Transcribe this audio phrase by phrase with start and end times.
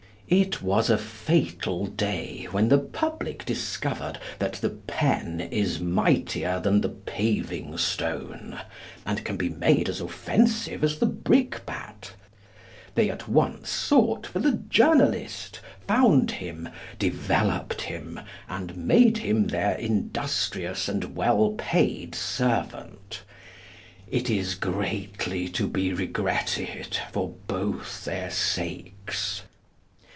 [0.33, 6.79] It was a fatal day when the public discovered that the pen is mightier than
[6.79, 8.57] the paving stone,
[9.05, 12.13] and can be made as offensive as the brickbat.
[12.95, 19.75] They at once sought for the journalist, found him, developed him, and made him their
[19.75, 23.23] industrious and well paid servant.
[24.09, 29.41] It is greatly to be regretted, for both their sakes.